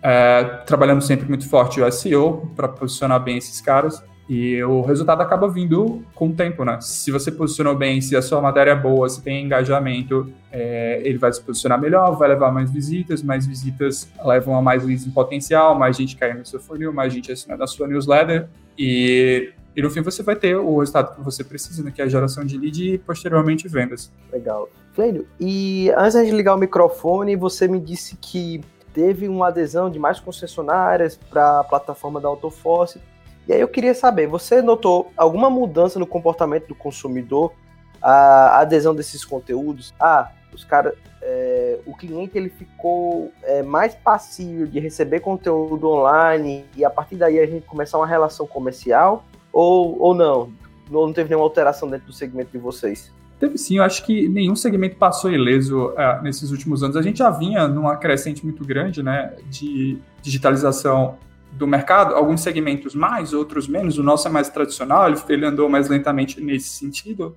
[0.01, 4.01] É, trabalhando sempre muito forte o SEO para posicionar bem esses caras.
[4.29, 6.79] E o resultado acaba vindo com o tempo, né?
[6.79, 11.17] Se você posicionou bem, se a sua matéria é boa, se tem engajamento, é, ele
[11.17, 15.11] vai se posicionar melhor, vai levar mais visitas, mais visitas levam a mais leads em
[15.11, 18.47] potencial, mais gente caindo no seu funil, mais gente assinando a sua newsletter.
[18.79, 21.91] E, e no fim você vai ter o resultado que você precisa, né?
[21.93, 24.09] Que é a geração de lead e posteriormente vendas.
[24.31, 24.69] Legal.
[24.95, 28.62] Clênio, e antes de ligar o microfone, você me disse que
[28.93, 32.99] teve uma adesão de mais concessionárias para a plataforma da Autoforce
[33.47, 37.53] e aí eu queria saber, você notou alguma mudança no comportamento do consumidor,
[38.01, 39.93] a adesão desses conteúdos?
[39.99, 46.65] Ah, os caras, é, o cliente ele ficou é, mais passível de receber conteúdo online
[46.75, 50.51] e a partir daí a gente começar uma relação comercial ou, ou não?
[50.89, 53.12] Não teve nenhuma alteração dentro do segmento de vocês?
[53.43, 56.95] Teve sim, eu acho que nenhum segmento passou ileso uh, nesses últimos anos.
[56.95, 61.17] A gente já vinha numa crescente muito grande né, de digitalização
[61.51, 63.97] do mercado, alguns segmentos mais, outros menos.
[63.97, 67.36] O nosso é mais tradicional, ele andou mais lentamente nesse sentido.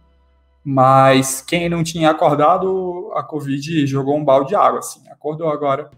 [0.64, 5.90] Mas quem não tinha acordado, a Covid jogou um balde de água, assim, acordou agora.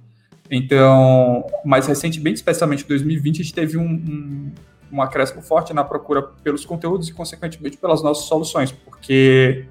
[0.50, 4.52] Então, mais recentemente, especialmente em 2020, a gente teve um, um,
[4.90, 9.66] um acréscimo forte na procura pelos conteúdos e, consequentemente, pelas nossas soluções, porque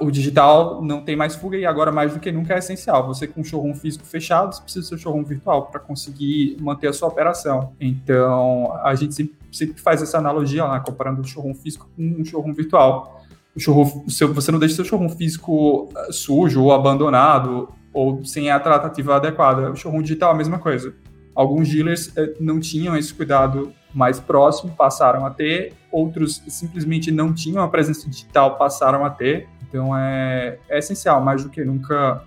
[0.00, 3.06] o digital não tem mais fuga e agora mais do que nunca é essencial.
[3.06, 6.88] Você com um showroom físico fechado, você precisa do seu showroom virtual para conseguir manter
[6.88, 7.72] a sua operação.
[7.80, 12.24] Então, a gente sempre, sempre faz essa analogia, né, comparando o showroom físico com um
[12.24, 13.22] showroom virtual.
[13.54, 18.50] O showroom, seu, você não deixa seu showroom físico eh, sujo ou abandonado ou sem
[18.50, 19.70] a tratativa adequada.
[19.70, 20.94] O showroom digital é a mesma coisa.
[21.34, 27.32] Alguns dealers eh, não tinham esse cuidado mais próximo, passaram a ter, outros simplesmente não
[27.32, 29.48] tinham a presença digital, passaram a ter.
[29.68, 32.22] Então é, é essencial, mais do que nunca,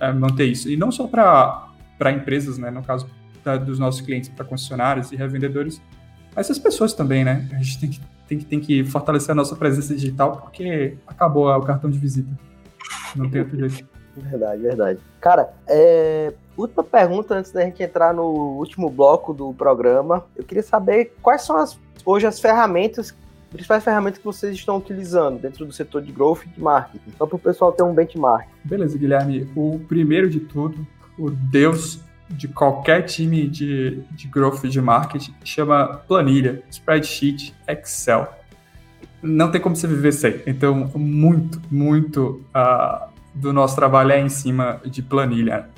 [0.00, 0.68] é, manter isso.
[0.68, 3.08] E não só para empresas, né, no caso
[3.44, 5.80] da, dos nossos clientes, para concessionários e revendedores,
[6.34, 7.48] mas as pessoas também, né?
[7.52, 11.62] A gente tem que, tem, tem que fortalecer a nossa presença digital porque acabou o
[11.62, 12.30] cartão de visita.
[13.14, 13.88] Não tem outro jeito.
[14.16, 15.00] Verdade, verdade.
[15.20, 18.24] Cara, é, última pergunta antes da gente entrar no
[18.58, 20.24] último bloco do programa.
[20.36, 23.14] Eu queria saber quais são as, hoje as ferramentas
[23.54, 27.24] principais ferramentas que vocês estão utilizando dentro do setor de growth e de marketing, só
[27.24, 28.48] para o pessoal ter um benchmark.
[28.64, 29.48] Beleza, Guilherme.
[29.54, 30.84] O primeiro de tudo,
[31.16, 38.28] o Deus de qualquer time de, de growth e de marketing, chama planilha, spreadsheet, Excel.
[39.22, 40.42] Não tem como você viver sem.
[40.46, 45.68] Então, muito, muito uh, do nosso trabalho é em cima de planilha.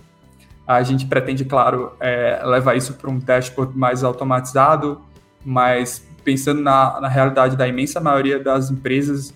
[0.66, 5.00] A gente pretende, claro, é, levar isso para um dashboard mais automatizado,
[5.44, 9.32] mais pensando na, na realidade da imensa maioria das empresas,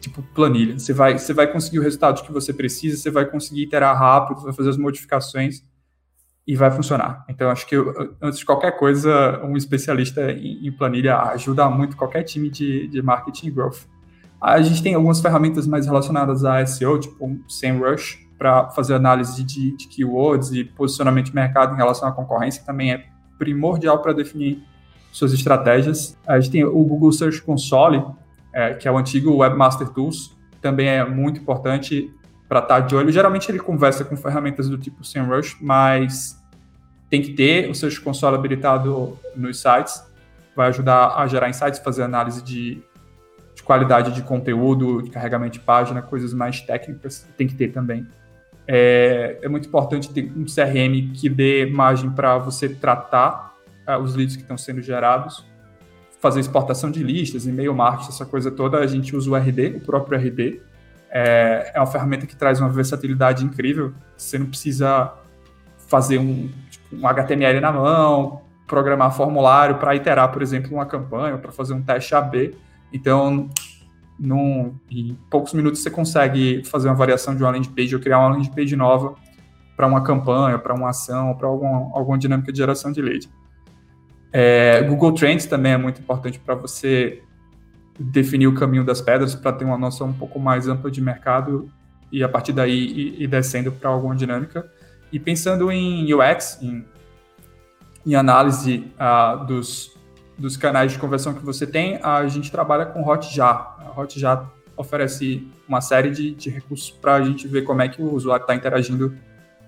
[0.00, 0.78] tipo planilha.
[0.78, 4.40] Você vai, você vai conseguir o resultado que você precisa, você vai conseguir iterar rápido,
[4.40, 5.62] vai fazer as modificações
[6.46, 7.26] e vai funcionar.
[7.28, 7.76] Então, acho que
[8.22, 13.02] antes de qualquer coisa, um especialista em, em planilha ajuda muito qualquer time de, de
[13.02, 13.82] marketing growth.
[14.40, 19.44] A gente tem algumas ferramentas mais relacionadas a SEO, tipo o SEMrush, para fazer análise
[19.44, 23.04] de, de, keywords e posicionamento de mercado em relação à concorrência, que também é
[23.38, 24.62] primordial para definir
[25.14, 26.18] suas estratégias.
[26.26, 28.04] A gente tem o Google Search Console,
[28.52, 32.12] é, que é o antigo Webmaster Tools, também é muito importante
[32.48, 33.12] para estar tá de olho.
[33.12, 36.36] Geralmente ele conversa com ferramentas do tipo SEMrush, mas
[37.08, 40.02] tem que ter o Search Console habilitado nos sites,
[40.56, 42.82] vai ajudar a gerar insights, fazer análise de,
[43.54, 48.04] de qualidade de conteúdo, de carregamento de página, coisas mais técnicas, tem que ter também.
[48.66, 53.53] É, é muito importante ter um CRM que dê margem para você tratar
[54.00, 55.44] os leads que estão sendo gerados,
[56.20, 59.80] fazer exportação de listas, e-mail marketing, essa coisa toda, a gente usa o RD, o
[59.80, 60.60] próprio RD.
[61.10, 63.92] É, é uma ferramenta que traz uma versatilidade incrível.
[64.16, 65.12] Você não precisa
[65.86, 71.36] fazer um, tipo, um HTML na mão, programar formulário para iterar, por exemplo, uma campanha,
[71.36, 72.56] para fazer um teste AB.
[72.92, 73.50] Então,
[74.18, 78.18] num, em poucos minutos você consegue fazer uma variação de uma landing page ou criar
[78.18, 79.14] uma landing page nova
[79.76, 83.28] para uma campanha, para uma ação, para alguma, alguma dinâmica de geração de lead.
[84.36, 87.22] É, Google Trends também é muito importante para você
[87.96, 91.70] definir o caminho das pedras, para ter uma noção um pouco mais ampla de mercado
[92.10, 94.68] e a partir daí ir, ir descendo para alguma dinâmica.
[95.12, 96.84] E pensando em UX, em,
[98.04, 99.96] em análise uh, dos,
[100.36, 103.76] dos canais de conversão que você tem, a gente trabalha com Hotjar.
[103.78, 108.02] A Hotjar oferece uma série de, de recursos para a gente ver como é que
[108.02, 109.16] o usuário está interagindo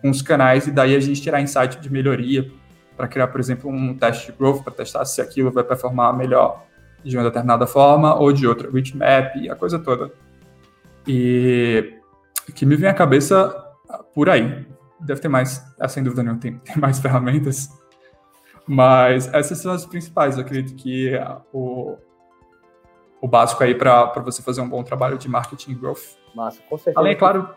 [0.03, 2.51] com os canais e daí a gente tirar insight de melhoria
[2.97, 6.65] para criar, por exemplo, um teste de growth para testar se aquilo vai performar melhor
[7.05, 10.11] de uma determinada forma ou de outra, reach map a coisa toda.
[11.07, 11.95] E
[12.55, 13.55] que me vem à cabeça
[14.15, 14.67] por aí.
[14.99, 17.69] Deve ter mais, ah, sem dúvida nenhuma, tem, tem mais ferramentas.
[18.67, 20.37] Mas essas são as principais.
[20.37, 21.13] Eu acredito que
[21.53, 21.97] o,
[23.21, 26.17] o básico aí para você fazer um bom trabalho de marketing e growth.
[26.35, 26.99] Massa, com certeza.
[26.99, 27.49] Além, é claro,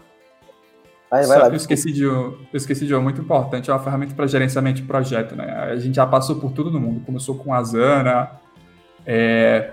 [1.12, 3.80] Aí, Só lá, que eu esqueci, de, eu esqueci de um muito importante, é uma
[3.80, 5.52] ferramenta para gerenciamento de projeto, né?
[5.52, 8.30] A gente já passou por tudo no mundo, começou com Asana,
[9.06, 9.72] é,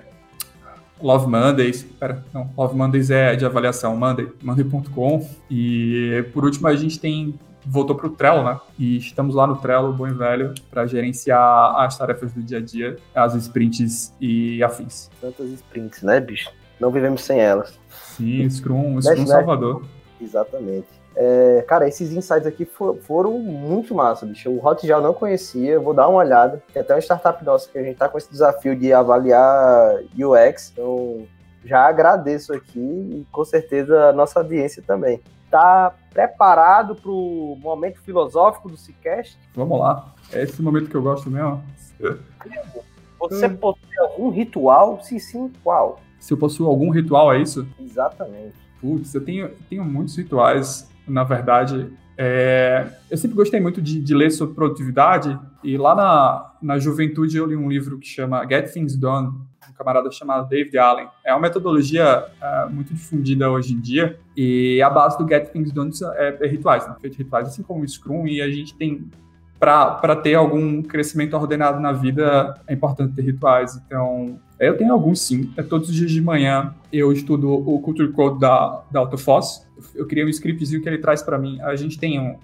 [1.00, 6.74] Love Mondays, pera, não, Love Mondays é de avaliação, Monday, Monday.com, e por último a
[6.74, 8.58] gente tem, voltou para o Trello, né?
[8.78, 12.62] E estamos lá no Trello, bom e velho, para gerenciar as tarefas do dia a
[12.62, 15.10] dia, as sprints e afins.
[15.20, 16.50] Tantas sprints, né, bicho?
[16.80, 17.78] Não vivemos sem elas.
[17.90, 19.82] Sim, Scrum, Scrum Salvador.
[20.18, 20.88] Exatamente.
[21.18, 24.50] É, cara, esses insights aqui for, foram muito massa, bicho.
[24.50, 26.62] O Hotjar não conhecia, vou dar uma olhada.
[26.72, 30.70] Tem até uma startup nossa que a gente tá com esse desafio de avaliar UX,
[30.72, 31.26] então
[31.64, 35.20] já agradeço aqui e com certeza a nossa audiência também.
[35.50, 39.38] Tá preparado para o momento filosófico do Cicast?
[39.54, 40.14] Vamos lá.
[40.30, 41.62] É esse momento que eu gosto mesmo.
[43.18, 45.00] Você possui algum ritual?
[45.02, 45.98] Se sim, qual?
[46.20, 47.66] Se eu possuo algum ritual, é isso?
[47.80, 48.54] Exatamente.
[48.80, 51.90] Putz, eu tenho, tenho muitos rituais na verdade.
[52.18, 57.36] É, eu sempre gostei muito de, de, ler sobre produtividade, e lá na, na juventude
[57.36, 61.08] eu li um livro que chama Get Things Done, um camarada chamado David Allen.
[61.24, 65.72] É uma metodologia é, muito difundida hoje em dia, e a base do Get Things
[65.72, 66.96] Done é, é rituais, né?
[67.00, 69.10] feito rituais, assim como o Scrum, e a gente tem
[69.58, 73.80] para ter algum crescimento ordenado na vida, é importante ter rituais.
[73.86, 75.50] Então, eu tenho alguns sim.
[75.56, 79.66] É todos os dias de manhã eu estudo o Culture Code da, da AutoFoss.
[79.94, 81.60] Eu criei um scriptzinho que ele traz para mim.
[81.60, 82.36] A gente tem um,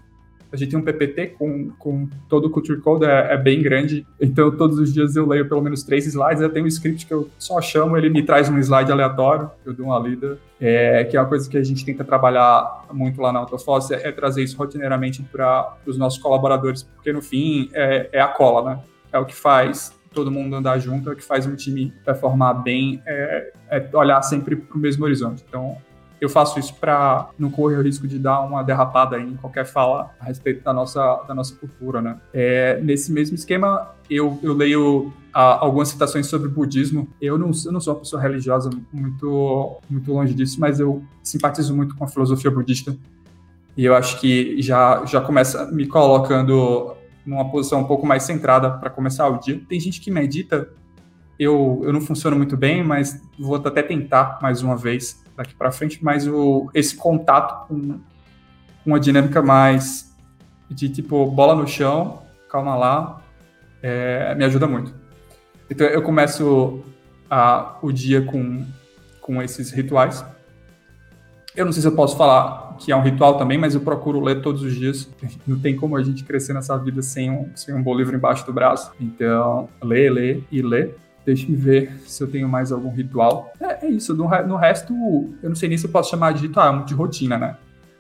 [0.53, 4.07] a gente tem um PPT com, com todo o Culture Code, é, é, bem grande,
[4.21, 7.15] então todos os dias eu leio pelo menos três slides, eu tenho um script que
[7.15, 11.17] eu só chamo, ele me traz um slide aleatório, eu dou uma lida, é, que
[11.17, 14.43] é uma coisa que a gente tenta trabalhar muito lá na Autofoss, é, é trazer
[14.43, 18.81] isso rotineiramente para os nossos colaboradores, porque no fim é, é, a cola, né?
[19.11, 22.63] É o que faz todo mundo andar junto, é o que faz um time performar
[22.63, 25.43] bem, é, é olhar sempre para o mesmo horizonte.
[25.49, 25.77] Então,
[26.23, 30.15] eu faço isso para não correr o risco de dar uma derrapada em qualquer fala
[30.21, 32.17] a respeito da nossa, da nossa cultura, né?
[32.33, 37.09] É, nesse mesmo esquema, eu, eu leio a, algumas citações sobre budismo.
[37.21, 41.75] Eu não, eu não sou uma pessoa religiosa muito, muito longe disso, mas eu simpatizo
[41.75, 42.97] muito com a filosofia budista.
[43.77, 46.95] E eu acho que já, já começa me colocando
[47.27, 49.61] numa posição um pouco mais centrada para começar o dia.
[49.69, 50.69] Tem gente que medita,
[51.37, 55.71] eu, eu não funciono muito bem, mas vou até tentar mais uma vez daqui para
[55.73, 58.01] frente, mas o, esse contato com
[58.85, 60.13] uma dinâmica mais
[60.69, 63.23] de tipo bola no chão, calma lá,
[63.83, 64.95] é, me ajuda muito.
[65.71, 66.83] Então eu começo
[67.31, 68.67] a, o dia com,
[69.21, 70.25] com esses rituais.
[71.55, 74.21] Eu não sei se eu posso falar que é um ritual também, mas eu procuro
[74.21, 75.09] ler todos os dias.
[75.47, 78.45] Não tem como a gente crescer nessa vida sem um, sem um bom livro embaixo
[78.47, 78.91] do braço.
[78.99, 80.91] Então, lê, lê e lê.
[81.25, 83.53] Deixa me ver se eu tenho mais algum ritual.
[83.61, 84.15] É, é isso.
[84.15, 84.93] No, no, resto,
[85.43, 87.57] eu não sei nem se eu posso chamar de ritual, é de rotina, né?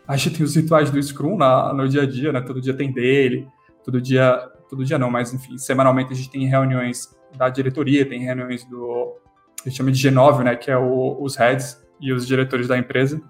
[0.06, 2.40] A gente tem os rituais do Scrum na, no dia a dia, né?
[2.40, 3.46] Todo dia tem dele,
[3.84, 4.48] todo dia.
[4.68, 9.14] Todo dia não, mas enfim, semanalmente a gente tem reuniões da diretoria, tem reuniões do.
[9.60, 10.56] A gente chama de G9, né?
[10.56, 13.20] Que é o, os heads e os diretores da empresa.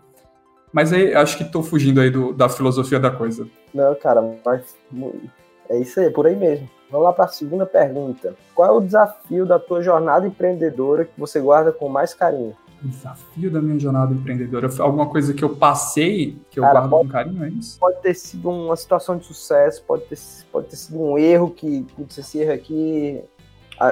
[0.72, 3.46] Mas aí acho que estou fugindo aí do, da filosofia da coisa.
[3.74, 4.74] Não, cara, mas
[5.68, 6.68] é isso aí, por aí mesmo.
[6.92, 8.34] Vamos lá para a segunda pergunta.
[8.54, 12.54] Qual é o desafio da tua jornada empreendedora que você guarda com mais carinho?
[12.84, 16.90] O desafio da minha jornada empreendedora alguma coisa que eu passei que eu Cara, guardo
[16.90, 17.78] pode, com carinho, é isso?
[17.80, 20.18] Pode ter sido uma situação de sucesso, pode ter,
[20.52, 23.24] pode ter sido um erro que, putz, esse erro aqui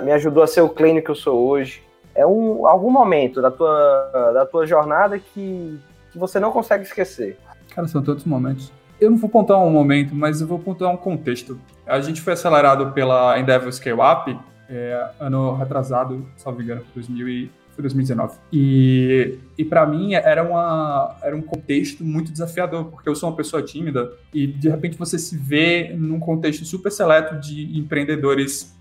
[0.02, 1.82] me ajudou a ser o clínico que eu sou hoje.
[2.14, 5.80] É um, algum momento da tua, da tua jornada que,
[6.12, 7.38] que você não consegue esquecer.
[7.74, 8.70] Cara, são tantos momentos
[9.00, 11.58] eu não vou pontuar um momento, mas eu vou pontuar um contexto.
[11.86, 14.38] A gente foi acelerado pela Endeavor Scale Up,
[14.68, 18.38] é, ano retrasado, salvo engano, 2000 e, foi 2019.
[18.52, 23.36] E, e para mim era, uma, era um contexto muito desafiador, porque eu sou uma
[23.36, 28.76] pessoa tímida e de repente você se vê num contexto super seleto de empreendedores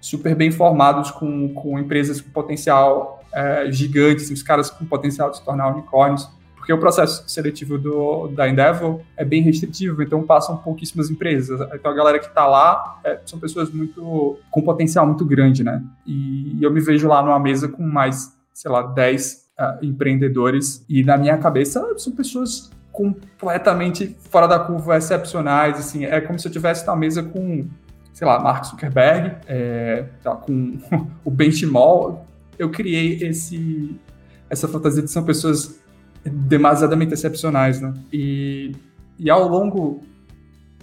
[0.00, 5.38] super bem formados, com, com empresas com potencial é, gigante, os caras com potencial de
[5.38, 6.28] se tornar unicórnios
[6.64, 11.60] porque o processo seletivo do, da Endeavor é bem restritivo, então passam pouquíssimas empresas.
[11.74, 15.84] Então a galera que está lá é, são pessoas muito com potencial muito grande, né?
[16.06, 20.82] E, eu me vejo lá numa mesa com mais, sei lá, 10 uh, ah, empreendedores
[20.88, 26.48] e na minha cabeça são pessoas completamente fora da curva, excepcionais, assim, é como se
[26.48, 27.68] eu tivesse na mesa com,
[28.14, 30.78] sei lá, Mark Zuckerberg, é, tá, com
[31.22, 32.24] o Benchimol,
[32.58, 34.00] eu criei esse
[34.48, 35.83] essa fantasia de são pessoas
[36.24, 37.92] demasiadamente excepcionais, né?
[38.12, 38.72] E,
[39.18, 40.02] e ao longo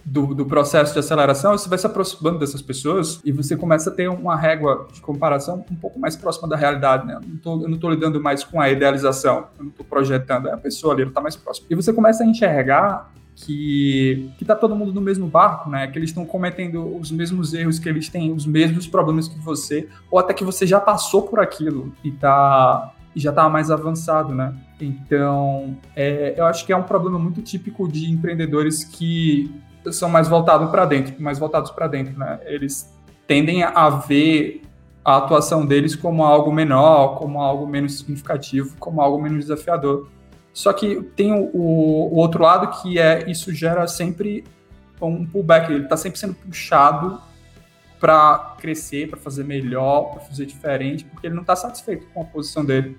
[0.04, 3.94] do, do, processo de aceleração, você vai se aproximando dessas pessoas e você começa a
[3.94, 7.20] ter uma régua de comparação um pouco mais próxima da realidade, né?
[7.46, 10.94] Eu não estou lidando mais com a idealização, eu não estou projetando, é a pessoa
[10.94, 11.68] ali, está mais próxima.
[11.70, 15.88] E você começa a enxergar que que tá todo mundo no mesmo barco, né?
[15.88, 19.88] Que eles estão cometendo os mesmos erros, que eles têm os mesmos problemas que você,
[20.10, 24.34] ou até que você já passou por aquilo e tá e já tá mais avançado,
[24.34, 24.54] né?
[24.82, 29.54] Então, é, eu acho que é um problema muito típico de empreendedores que
[29.92, 32.40] são mais voltados para dentro, mais voltados para dentro, né?
[32.46, 32.92] Eles
[33.28, 34.64] tendem a ver
[35.04, 40.10] a atuação deles como algo menor, como algo menos significativo, como algo menos desafiador.
[40.54, 44.44] Só que tem o, o outro lado que é isso gera sempre
[45.02, 47.20] um pullback, ele está sempre sendo puxado
[48.00, 52.26] para crescer, para fazer melhor, para fazer diferente, porque ele não está satisfeito com a
[52.26, 52.98] posição dele.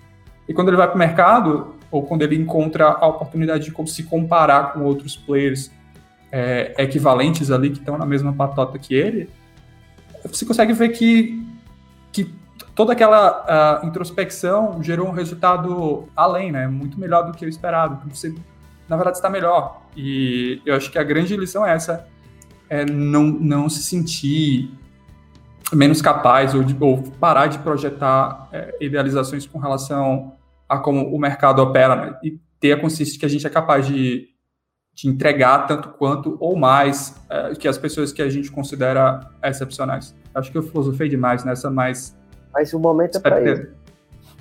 [0.52, 4.02] E quando ele vai para o mercado, ou quando ele encontra a oportunidade de se
[4.02, 5.70] comparar com outros players
[6.30, 9.30] é, equivalentes ali, que estão na mesma patota que ele,
[10.22, 11.42] você consegue ver que,
[12.12, 12.30] que
[12.74, 16.68] toda aquela uh, introspecção gerou um resultado além, né?
[16.68, 18.06] Muito melhor do que o esperado.
[18.14, 18.34] Você,
[18.86, 19.80] na verdade, está melhor.
[19.96, 22.06] E eu acho que a grande lição é essa:
[22.68, 24.70] é não, não se sentir
[25.72, 30.34] menos capaz ou, de, ou parar de projetar é, idealizações com relação
[30.72, 32.18] a como o mercado opera né?
[32.22, 34.28] e ter a consciência de que a gente é capaz de,
[34.94, 40.14] de entregar tanto quanto ou mais é, que as pessoas que a gente considera excepcionais.
[40.34, 42.16] Acho que eu filosofei demais nessa, mas
[42.52, 43.66] mas o momento é para isso.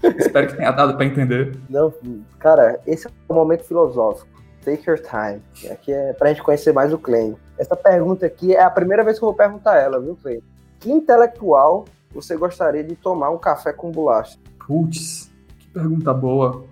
[0.17, 1.57] Espero que tenha dado para entender.
[1.69, 1.93] Não,
[2.39, 4.27] cara, esse é o momento filosófico.
[4.65, 5.41] Take your time.
[5.71, 7.35] Aqui é pra gente conhecer mais o Clay.
[7.57, 10.43] Essa pergunta aqui é a primeira vez que eu vou perguntar ela, viu, Clay?
[10.79, 14.37] Que intelectual você gostaria de tomar um café com bolacha?
[14.67, 15.30] Putz,
[15.73, 16.65] pergunta boa.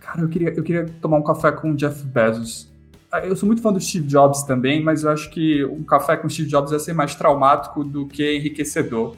[0.00, 2.70] Cara, eu queria, eu queria tomar um café com o Jeff Bezos.
[3.12, 6.16] Ah, eu sou muito fã do Steve Jobs também, mas eu acho que um café
[6.16, 9.16] com o Steve Jobs ia ser mais traumático do que enriquecedor.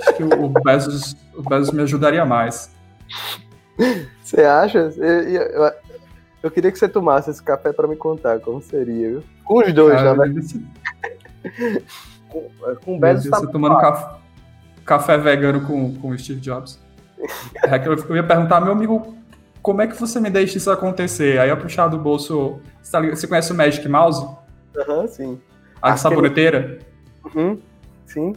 [0.00, 2.72] Acho que o Bezos, o Bezos me ajudaria mais.
[4.22, 4.78] Você acha?
[4.96, 5.72] Eu, eu,
[6.44, 9.24] eu, queria que você tomasse esse café para me contar como seria, viu?
[9.44, 10.66] Com os dois, Cara, na verdade.
[12.28, 12.50] com,
[12.84, 14.16] com o Bezos tá tomando café,
[14.84, 16.83] café, vegano com, com o Steve Jobs.
[17.62, 19.16] É que eu ia perguntar, meu amigo,
[19.62, 21.38] como é que você me deixa isso acontecer?
[21.38, 22.60] Aí eu puxar do bolso.
[22.82, 24.26] Você, tá você conhece o Magic Mouse?
[24.76, 25.40] Aham, uhum, sim.
[25.80, 26.78] A saboneteira?
[27.24, 27.58] Uhum,
[28.06, 28.34] sim.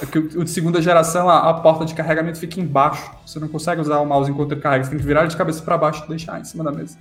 [0.00, 3.10] É que o de segunda geração, a, a, porta de carregamento fica embaixo.
[3.26, 4.84] Você não consegue usar o mouse enquanto ele carrega.
[4.84, 6.96] Você tem que virar ele de cabeça para baixo e deixar em cima da mesa.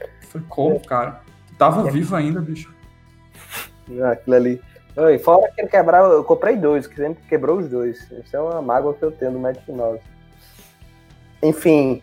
[0.00, 1.20] Eu falei, como, cara?
[1.48, 1.90] Tu tava é.
[1.90, 2.72] vivo ainda, bicho.
[4.02, 4.60] Ah, aquilo ali.
[4.96, 8.10] E fora que ele quebrava, eu comprei dois, que sempre quebrou os dois.
[8.10, 10.00] Isso é uma mágoa que eu tenho do Magic Mouse.
[11.42, 12.02] Enfim,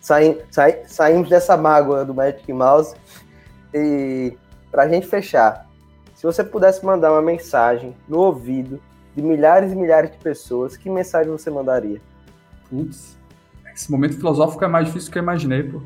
[0.00, 2.94] saí, saí, saímos dessa mágoa do Magic Mouse.
[3.74, 4.36] E
[4.70, 5.66] pra gente fechar,
[6.14, 8.80] se você pudesse mandar uma mensagem no ouvido
[9.14, 12.00] de milhares e milhares de pessoas, que mensagem você mandaria?
[12.68, 13.16] Putz,
[13.74, 15.82] esse momento filosófico é mais difícil do que eu imaginei, pô.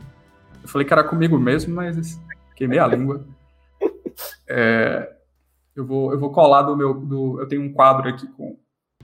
[0.63, 2.21] Eu falei que era comigo mesmo, mas
[2.55, 3.25] queimei a língua.
[4.53, 5.09] É,
[5.77, 6.93] eu, vou, eu vou colar do meu.
[6.93, 8.59] Do, eu tenho um quadro aqui com,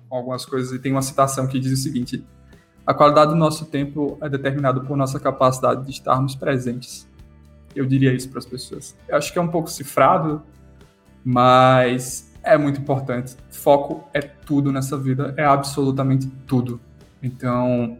[0.08, 2.26] com algumas coisas e tem uma citação que diz o seguinte:
[2.86, 7.08] A qualidade do nosso tempo é determinada por nossa capacidade de estarmos presentes.
[7.74, 8.96] Eu diria isso para as pessoas.
[9.08, 10.40] Eu acho que é um pouco cifrado,
[11.24, 13.34] mas é muito importante.
[13.50, 16.80] Foco é tudo nessa vida, é absolutamente tudo.
[17.20, 17.98] Então,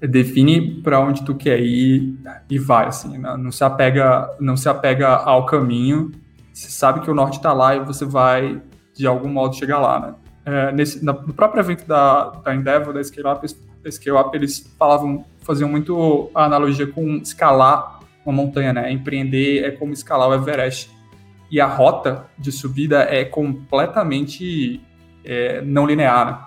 [0.00, 2.16] define para onde tu quer ir
[2.48, 3.36] e vai, assim, né?
[3.36, 6.12] não se apega, não se apega ao caminho.
[6.52, 8.62] Você sabe que o norte está lá e você vai
[8.94, 10.14] de algum modo chegar lá, né?
[10.44, 13.46] É, nesse, no próprio evento da, da Endeavor, da Scale Up,
[13.82, 18.92] da Scale Up, eles falavam, faziam muito a analogia com escalar uma montanha, né?
[18.92, 20.90] Empreender é como escalar o Everest
[21.50, 24.80] e a rota de subida é completamente
[25.24, 26.26] é, não linear.
[26.26, 26.38] Né?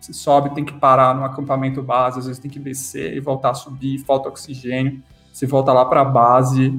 [0.00, 3.50] Você sobe, tem que parar no acampamento base, às vezes tem que descer e voltar
[3.50, 6.78] a subir, falta oxigênio, você volta lá para a base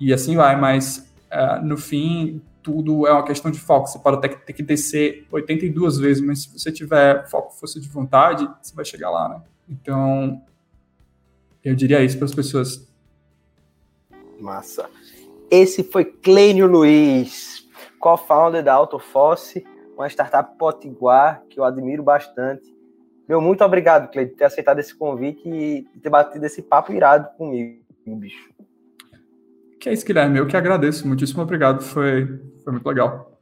[0.00, 3.86] e assim vai, mas é, no fim tudo é uma questão de foco.
[3.86, 7.88] Você pode até ter que descer 82 vezes, mas se você tiver foco, força de
[7.88, 9.42] vontade, você vai chegar lá, né?
[9.66, 10.42] Então,
[11.64, 12.86] eu diria isso para as pessoas.
[14.38, 14.90] Massa.
[15.50, 17.66] Esse foi Clênio Luiz,
[17.98, 19.66] co-founder da Autofosse,
[19.96, 22.76] uma startup potiguar que eu admiro bastante.
[23.26, 27.34] Meu, muito obrigado, Clênio, por ter aceitado esse convite e ter batido esse papo irado
[27.38, 28.50] comigo, bicho.
[29.80, 30.38] Que é isso, Guilherme.
[30.38, 31.06] Eu que agradeço.
[31.06, 31.82] Muitíssimo obrigado.
[31.82, 33.32] Foi, foi muito legal.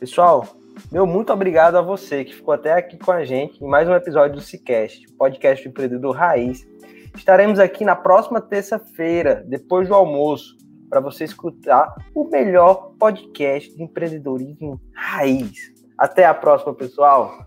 [0.00, 0.46] Pessoal,
[0.90, 3.94] meu muito obrigado a você que ficou até aqui com a gente em mais um
[3.94, 6.66] episódio do Cicast, podcast do empreendedor raiz.
[7.14, 10.56] Estaremos aqui na próxima terça-feira, depois do almoço,
[10.88, 15.70] para você escutar o melhor podcast de empreendedorismo raiz.
[15.98, 17.44] Até a próxima, pessoal.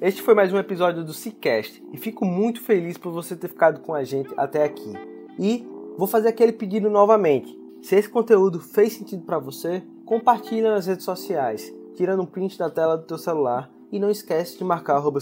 [0.00, 3.80] Este foi mais um episódio do Cicast e fico muito feliz por você ter ficado
[3.80, 4.94] com a gente até aqui.
[5.38, 5.68] E
[5.98, 7.59] vou fazer aquele pedido novamente.
[7.82, 12.70] Se esse conteúdo fez sentido para você, compartilha nas redes sociais, tirando um print da
[12.70, 15.18] tela do teu celular e não esquece de marcar arroba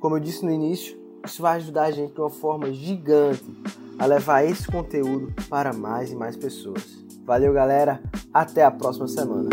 [0.00, 3.44] Como eu disse no início, isso vai ajudar a gente de uma forma gigante
[3.98, 7.04] a levar esse conteúdo para mais e mais pessoas.
[7.24, 8.00] Valeu, galera.
[8.32, 9.50] Até a próxima semana.